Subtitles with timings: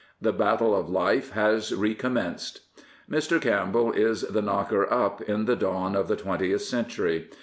[0.19, 2.61] The battle of life has recommenced.
[3.07, 3.39] Mr.
[3.39, 7.29] Campbell is the" knocker up'' in the dawn of the twentieth century.